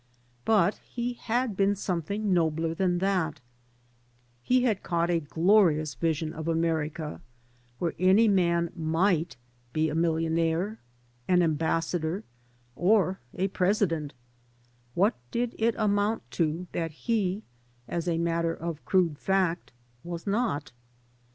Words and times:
But 0.45 0.79
he 0.83 1.13
had 1.13 1.55
*| 1.55 1.55
been 1.55 1.75
something 1.75 2.33
nobler 2.33 2.73
than 2.73 2.97
that; 2.97 3.39
he 4.41 4.63
had 4.63 4.81
caught 4.81 5.11
a 5.11 5.19
glorious 5.19 5.93
vision 5.93 6.33
of 6.33 6.47
America 6.47 7.21
where 7.77 7.93
any 7.99 8.27
man 8.27 8.69
mighi 8.75 9.35
be 9.73 9.89
a 9.89 9.93
milKonau^, 9.93 10.79
an 11.27 11.43
ambassador, 11.43 12.23
or 12.75 13.19
a 13.35 13.47
President— 13.49 14.15
what 14.95 15.13
did 15.29 15.53
it 15.59 15.75
amount 15.77 16.31
to 16.31 16.65
that 16.71 16.89
he, 17.05 17.43
as 17.87 18.07
a 18.07 18.17
matter 18.17 18.55
of 18.55 18.83
crude 18.85 19.19
fact, 19.19 19.71
was 20.03 20.25
not? 20.25 20.71